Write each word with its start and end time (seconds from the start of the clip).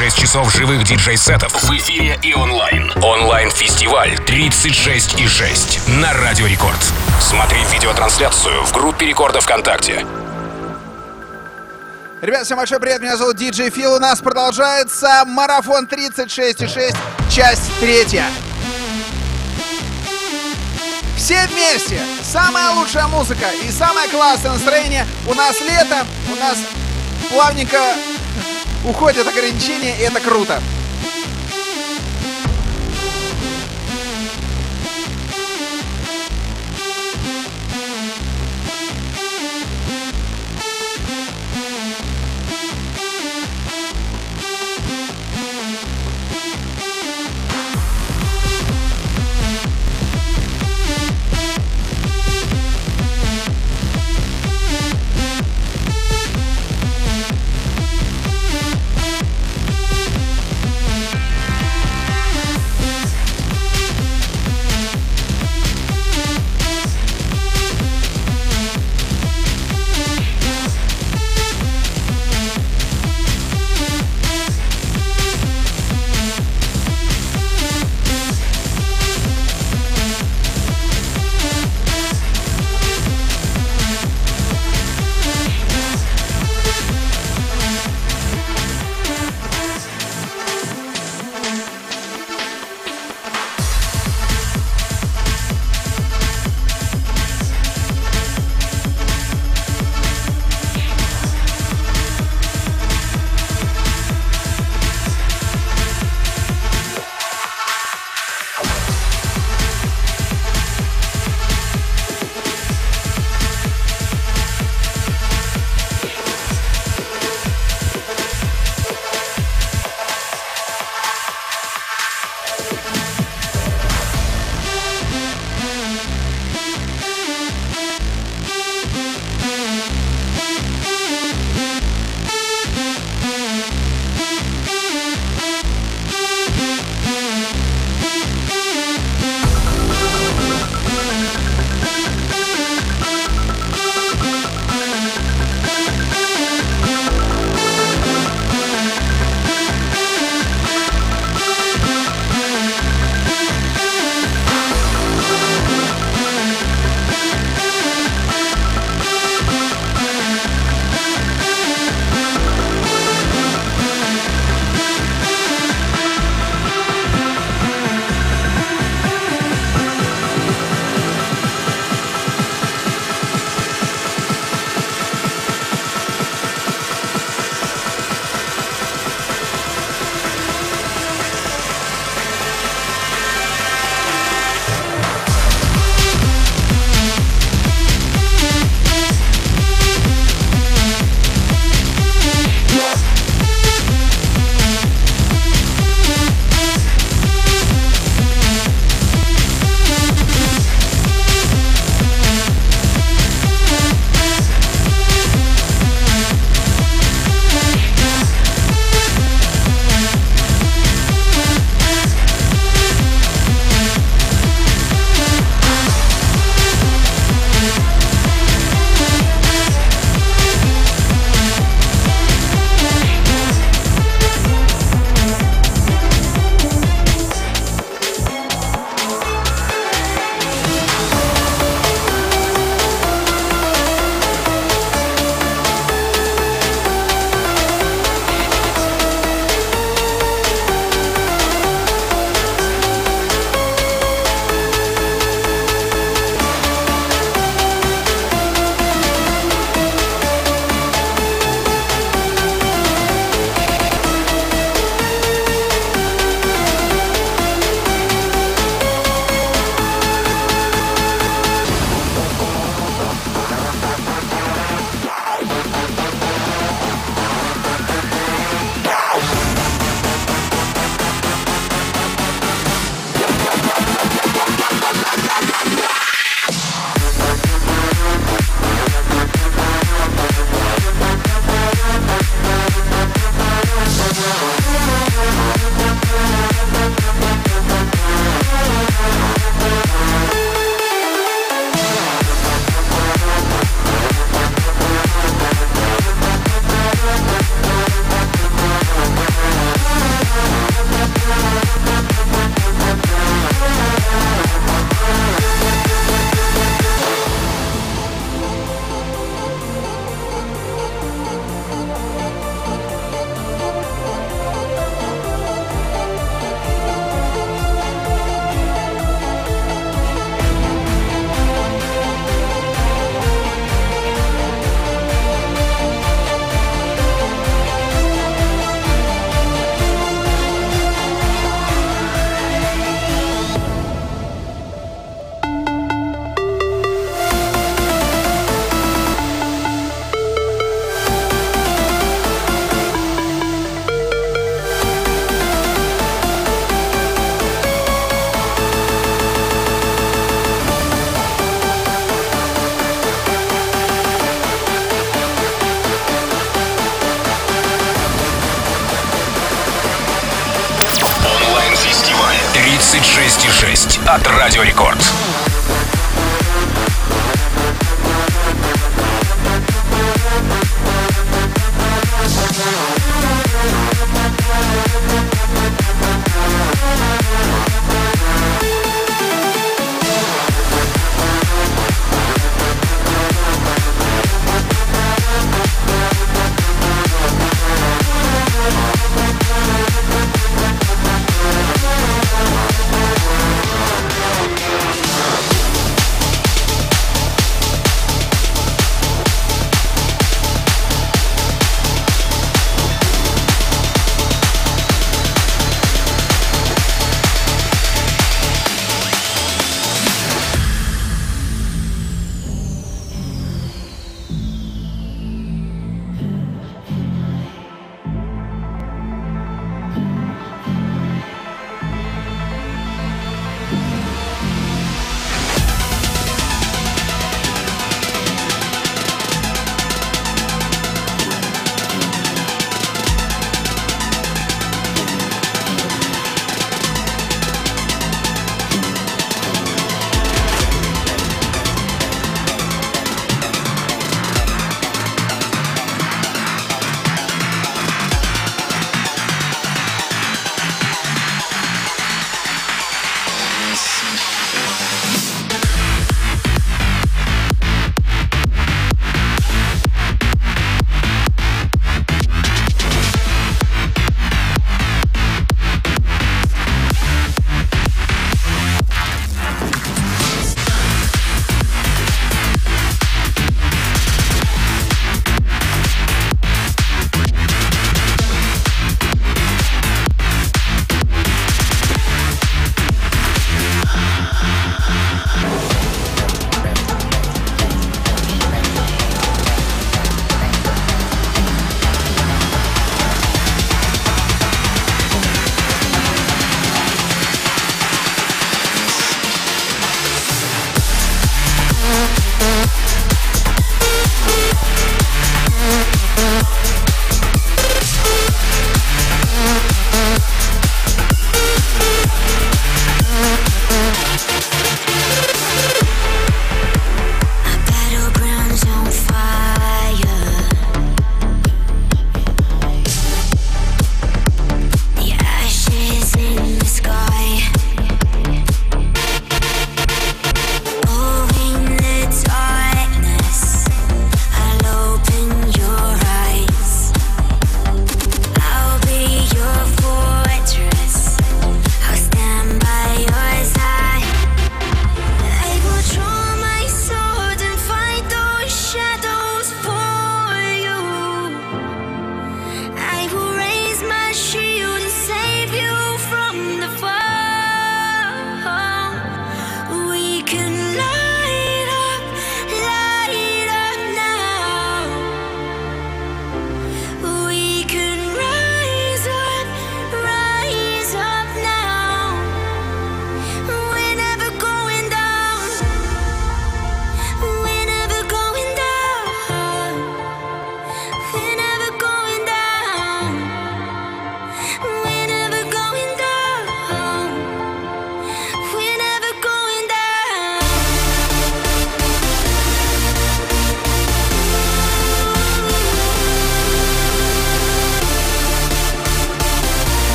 36 0.00 0.18
часов 0.18 0.54
живых 0.54 0.82
диджей-сетов 0.84 1.52
в 1.62 1.70
эфире 1.76 2.18
и 2.22 2.32
онлайн. 2.32 2.90
Онлайн-фестиваль 3.02 4.16
36 4.24 5.20
и 5.20 5.28
6 5.28 5.88
на 5.88 6.14
Радио 6.14 6.46
Рекорд. 6.46 6.78
Смотри 7.20 7.58
видеотрансляцию 7.70 8.64
в 8.64 8.72
группе 8.72 9.04
Рекорда 9.04 9.42
ВКонтакте. 9.42 10.06
Ребят, 12.22 12.46
всем 12.46 12.56
большой 12.56 12.80
привет, 12.80 13.02
меня 13.02 13.18
зовут 13.18 13.36
Диджей 13.36 13.68
Фил. 13.68 13.92
У 13.92 13.98
нас 13.98 14.20
продолжается 14.20 15.24
марафон 15.26 15.84
36,6, 15.84 16.96
часть 17.30 17.70
третья. 17.78 18.24
Все 21.14 21.46
вместе! 21.48 22.00
Самая 22.22 22.70
лучшая 22.70 23.06
музыка 23.06 23.50
и 23.62 23.70
самое 23.70 24.08
классное 24.08 24.52
настроение. 24.52 25.06
У 25.26 25.34
нас 25.34 25.60
лето, 25.60 26.06
у 26.32 26.36
нас 26.36 26.56
плавненько 27.28 27.78
уходят 28.84 29.26
ограничения, 29.26 29.96
и 29.98 30.02
это 30.02 30.20
круто. 30.20 30.60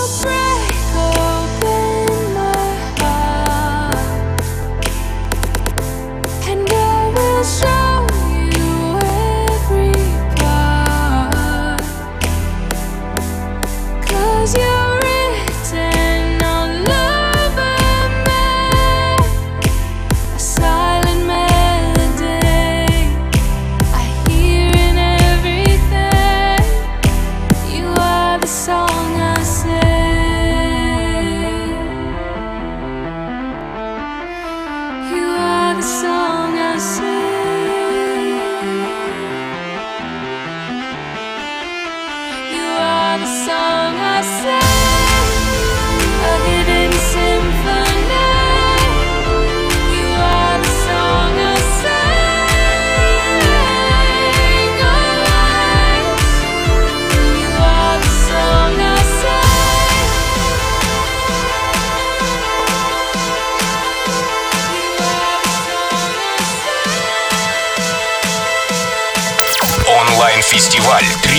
Фестиваль 0.00 0.39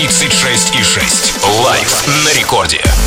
36,6. 0.02 1.62
Лайв 1.64 2.04
на 2.24 2.34
рекорде. 2.34 3.01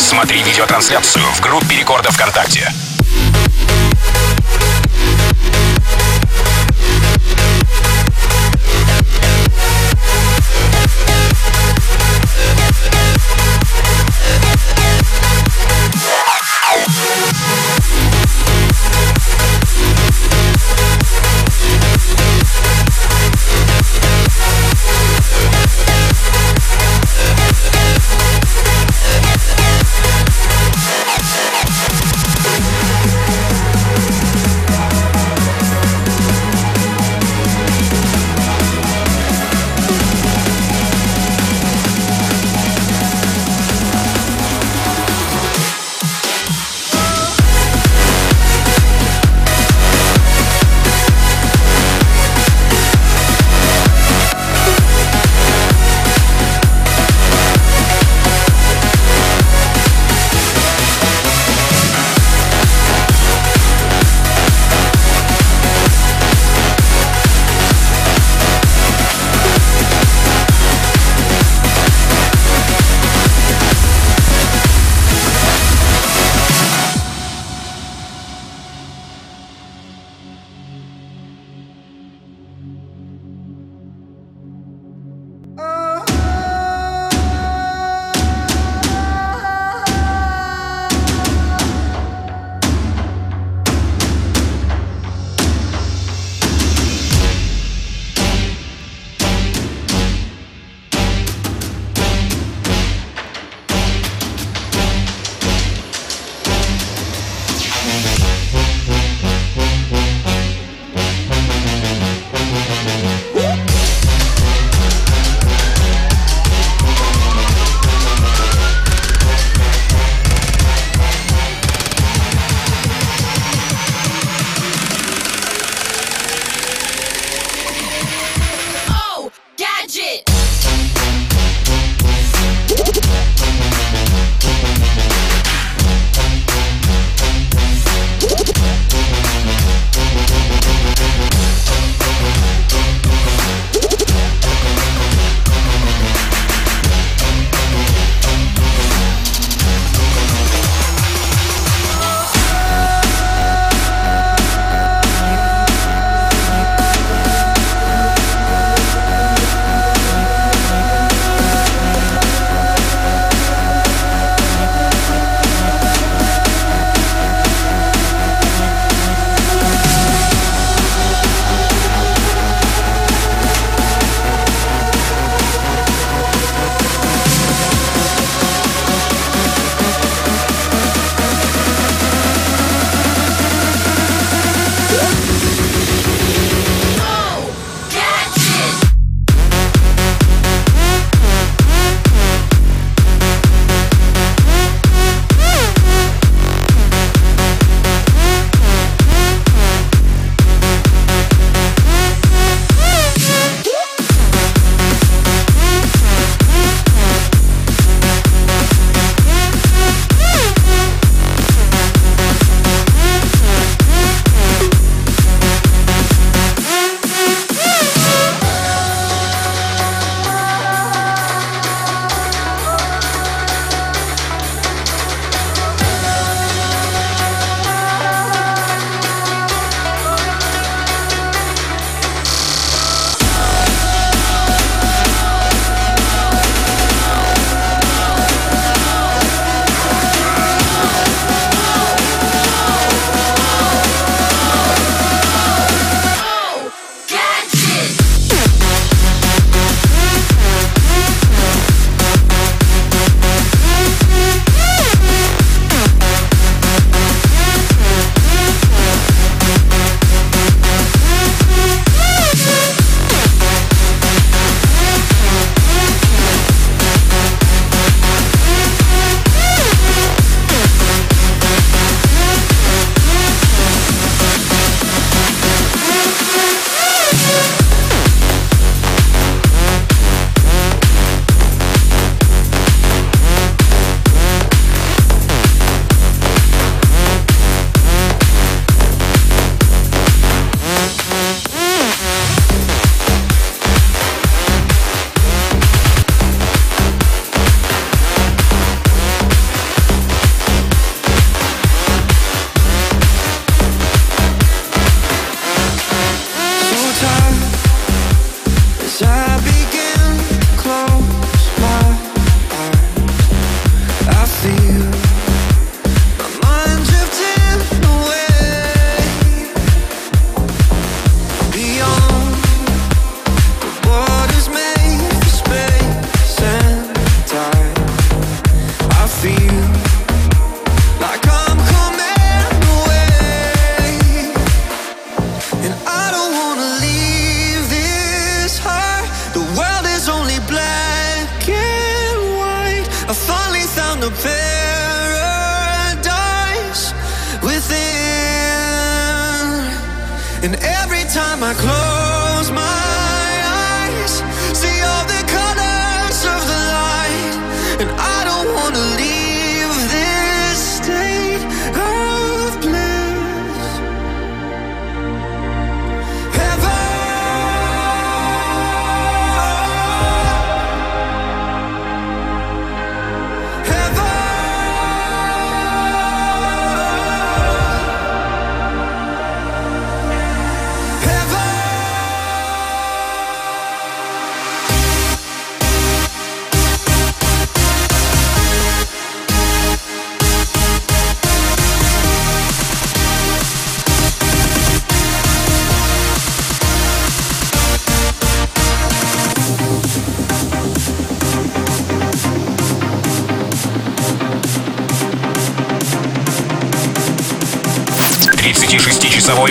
Смотри 0.00 0.42
видеотрансляцию 0.42 1.24
в 1.34 1.40
группе 1.40 1.76
Рекорда 1.76 2.10
ВКонтакте. 2.10 2.72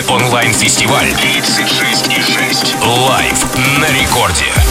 Онлайн-фестиваль 0.10 1.10
36,6. 1.10 2.76
Лайв 3.08 3.46
на 3.80 3.88
рекорде. 3.92 4.69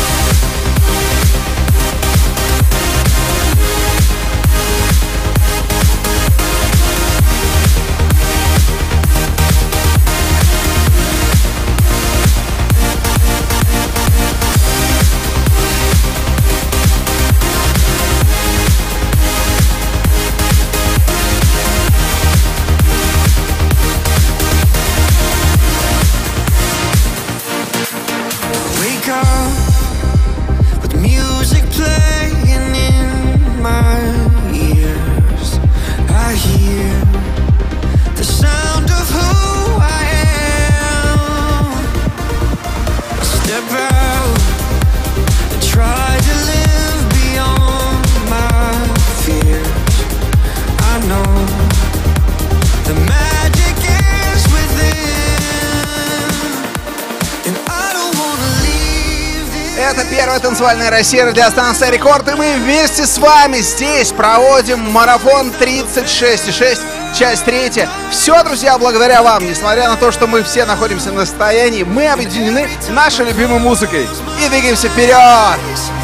Танцевальная 60.41 60.91
Россия, 60.91 61.27
радиостанция 61.27 61.91
Рекорд, 61.91 62.29
и 62.29 62.35
мы 62.35 62.55
вместе 62.57 63.05
с 63.05 63.19
вами 63.19 63.59
здесь 63.59 64.13
проводим 64.13 64.79
марафон 64.91 65.51
36,6, 65.51 66.79
часть 67.19 67.45
третья. 67.45 67.89
Все, 68.11 68.43
друзья, 68.45 68.79
благодаря 68.79 69.23
вам, 69.23 69.45
несмотря 69.45 69.89
на 69.89 69.97
то, 69.97 70.13
что 70.13 70.27
мы 70.27 70.43
все 70.43 70.65
находимся 70.65 71.11
на 71.11 71.27
состоянии, 71.27 71.83
мы 71.83 72.09
объединены 72.09 72.69
нашей 72.91 73.27
любимой 73.27 73.59
музыкой 73.59 74.07
и 74.45 74.49
двигаемся 74.49 74.89
вперед! 74.89 75.98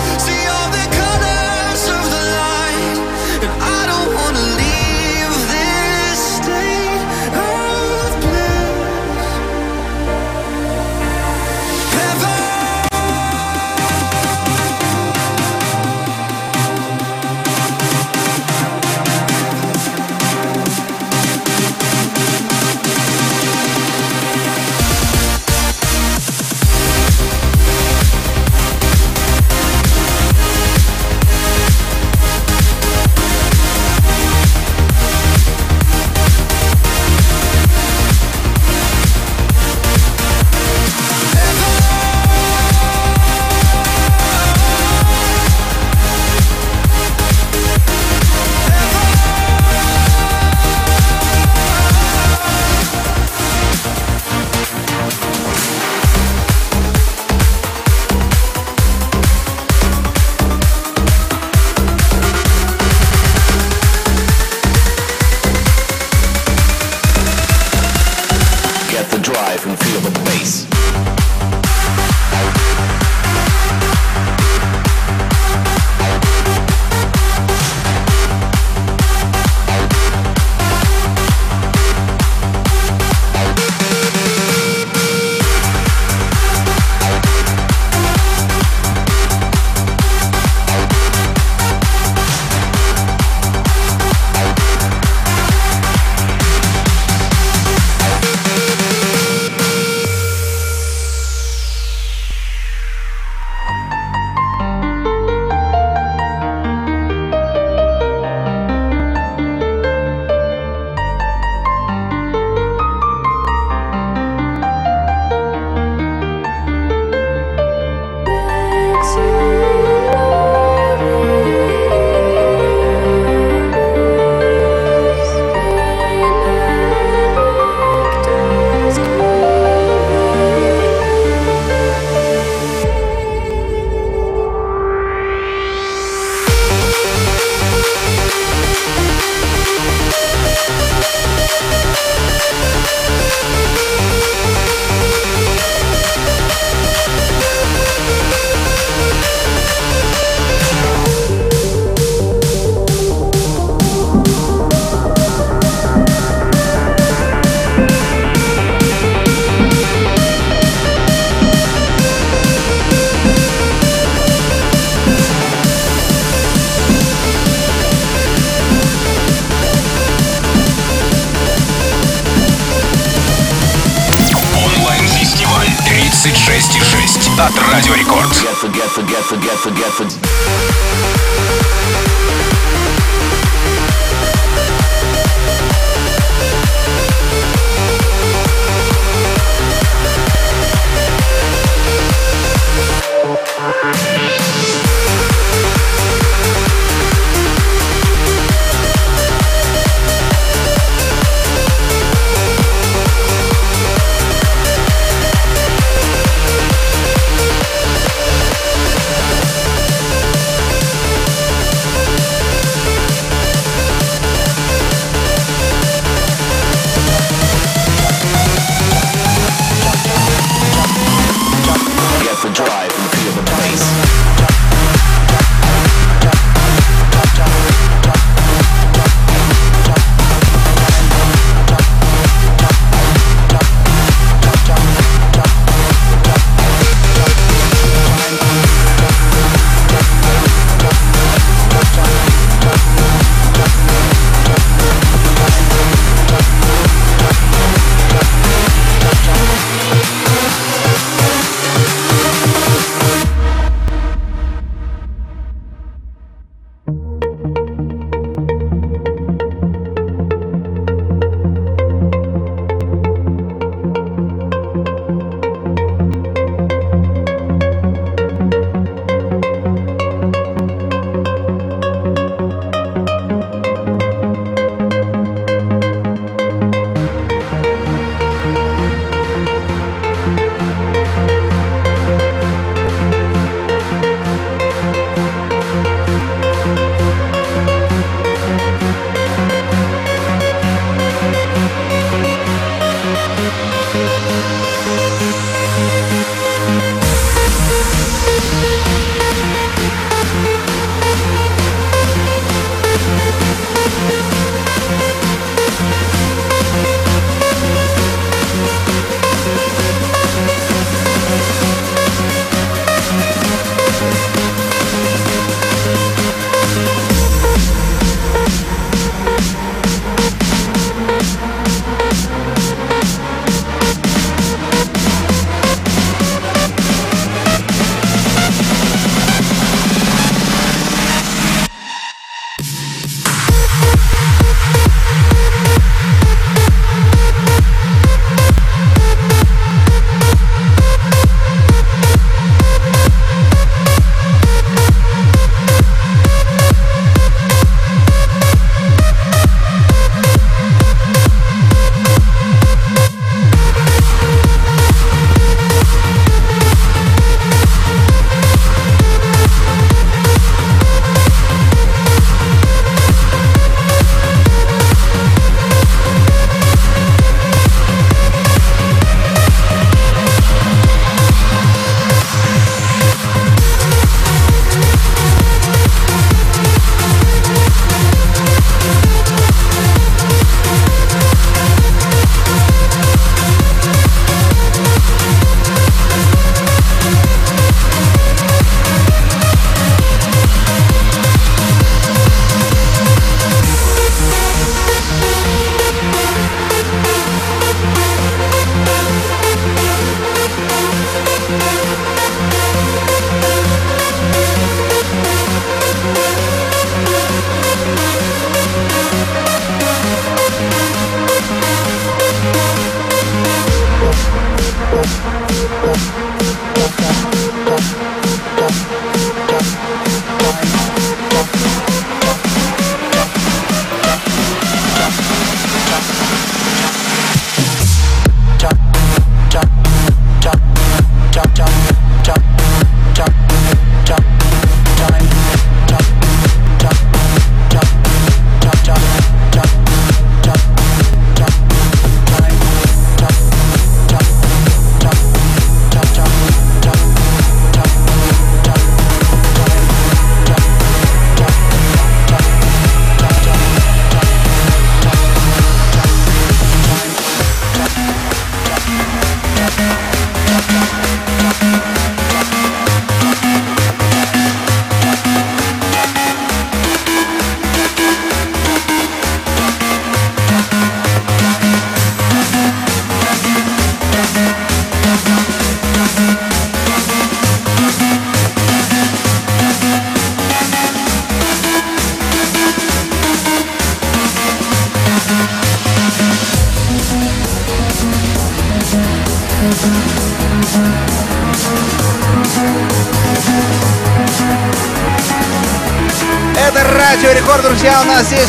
от 177.38 177.59
Радио 177.73 177.94
Рекорд. 177.94 178.35
Forget, 178.61 178.88
forget, 178.90 179.25
forget, 179.25 179.59
forget, 179.59 179.92
forget. 179.92 180.18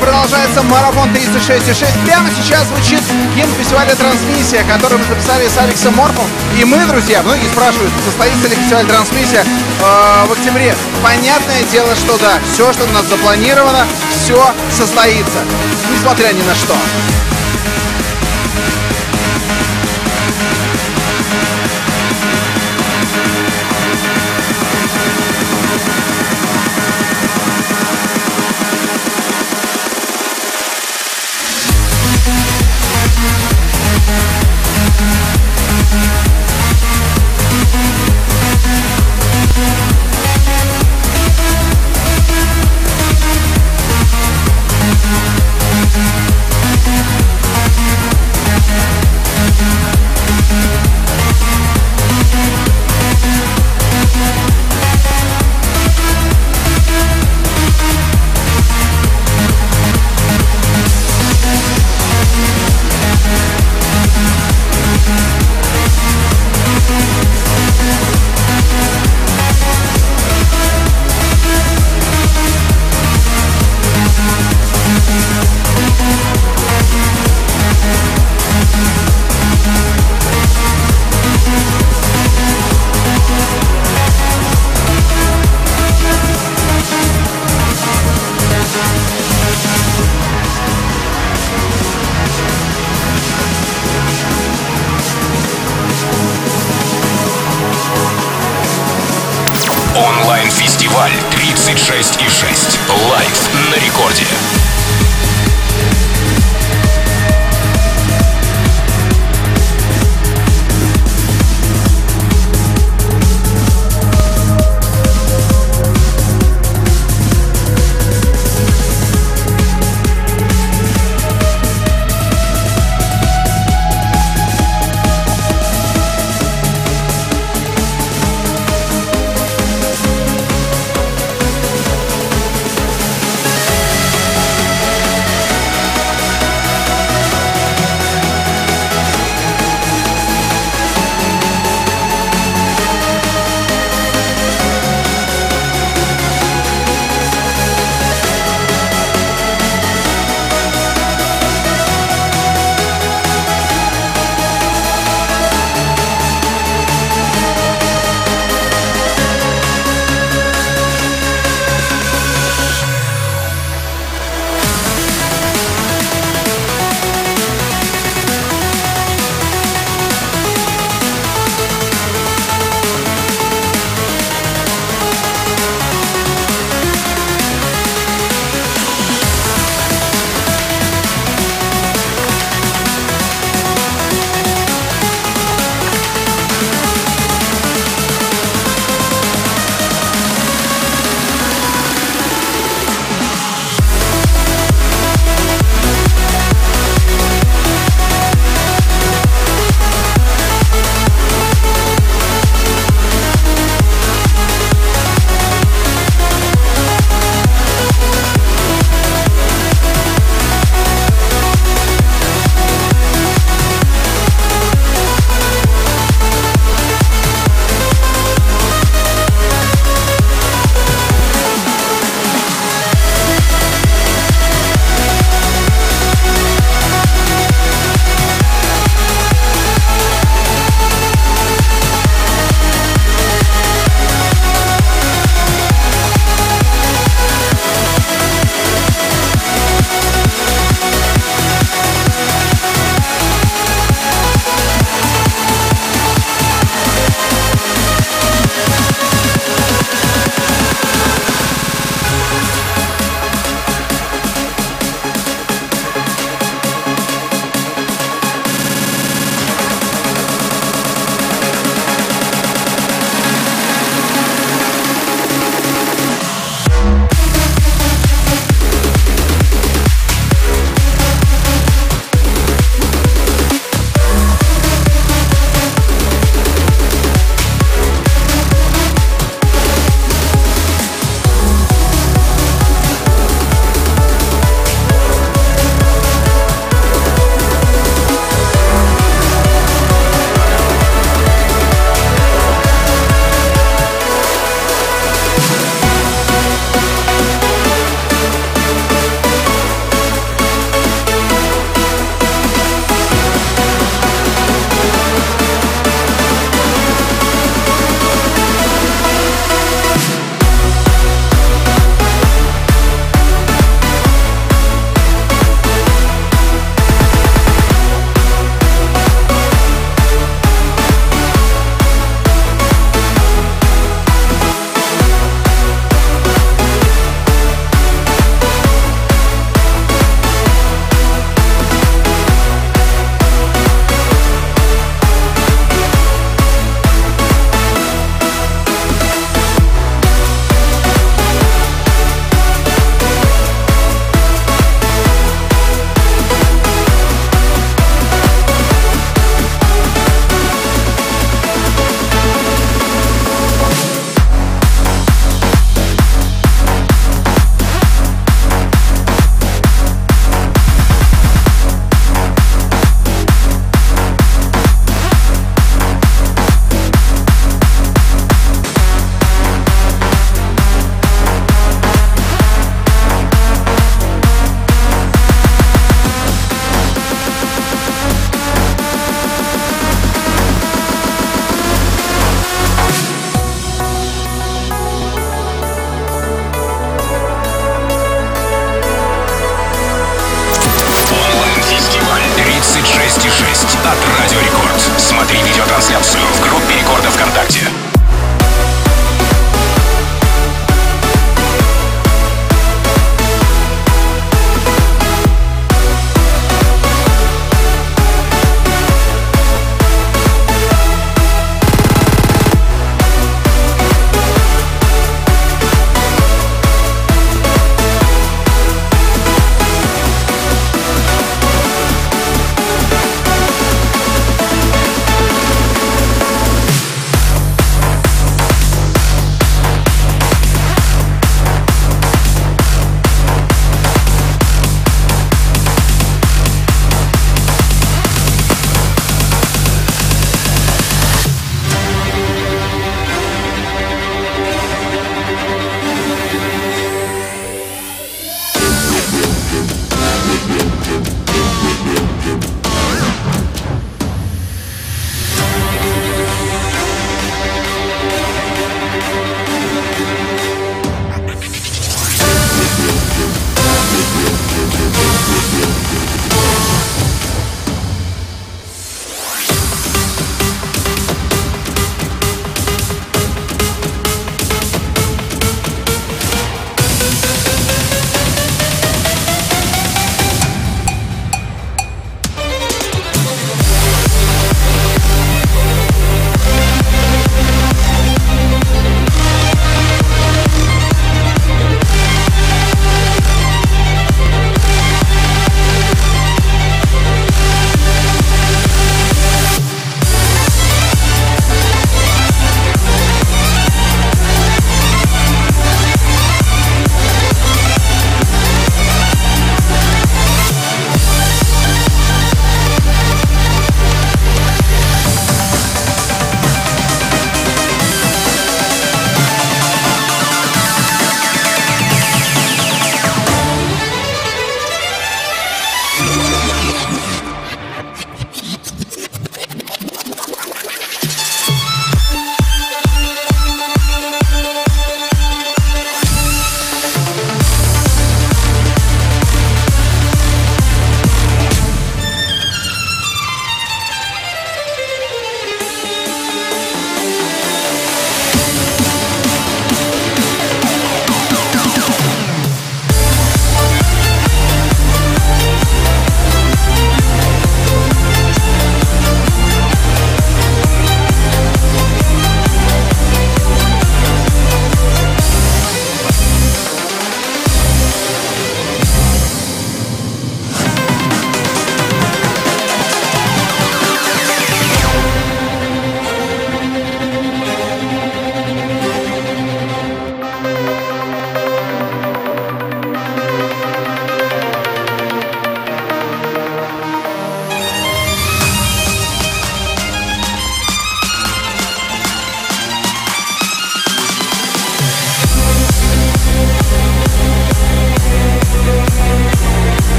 Продолжается 0.00 0.62
марафон 0.62 1.08
36.6. 1.10 2.04
Прямо 2.04 2.28
сейчас 2.30 2.66
звучит 2.68 3.00
гимн 3.34 3.52
фестиваля 3.58 3.94
«Трансмиссия», 3.94 4.64
который 4.64 4.98
мы 4.98 5.04
записали 5.04 5.48
с 5.48 5.56
Алексом 5.58 5.94
Морфом. 5.96 6.26
И 6.58 6.64
мы, 6.64 6.84
друзья, 6.86 7.22
многие 7.22 7.46
спрашивают, 7.48 7.92
состоится 8.04 8.48
ли 8.48 8.56
фестиваль 8.56 8.86
«Трансмиссия» 8.86 9.44
э, 9.44 10.26
в 10.26 10.32
октябре. 10.32 10.74
Понятное 11.02 11.62
дело, 11.70 11.94
что 11.94 12.18
да, 12.18 12.38
все, 12.52 12.72
что 12.72 12.84
у 12.84 12.92
нас 12.92 13.06
запланировано, 13.06 13.86
все 14.10 14.52
состоится, 14.76 15.38
несмотря 15.92 16.32
ни 16.32 16.42
на 16.42 16.54
что. 16.54 16.74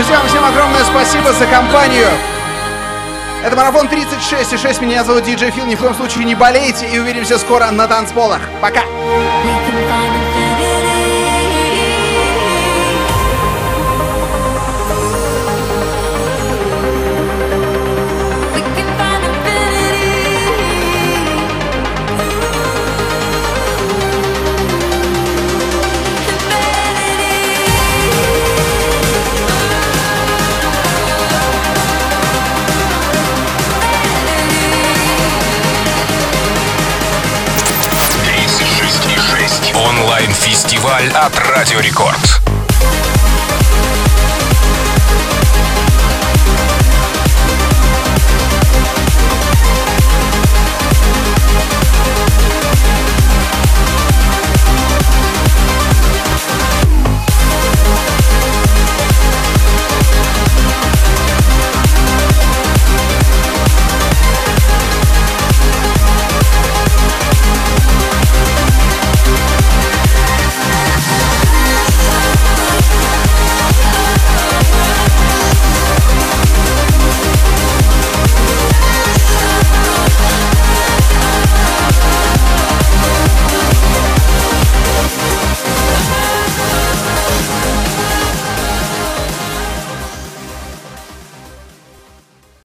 Друзья, 0.00 0.18
вам 0.18 0.28
всем 0.28 0.42
огромное 0.42 0.82
спасибо 0.84 1.30
за 1.34 1.44
компанию. 1.44 2.08
Это 3.44 3.54
марафон 3.54 3.86
36,6. 3.86 4.82
Меня 4.82 5.04
зовут 5.04 5.24
DJ 5.24 5.50
Фил. 5.50 5.66
Ни 5.66 5.74
в 5.74 5.80
коем 5.80 5.94
случае 5.94 6.24
не 6.24 6.34
болейте 6.34 6.88
и 6.88 6.98
увидимся 6.98 7.36
скоро 7.38 7.70
на 7.70 7.86
танцполах. 7.86 8.40
Пока! 8.62 8.80
Онлайн-фестиваль 40.60 41.08
от 41.14 41.38
Радио 41.38 41.80
Рекорд. 41.80 42.39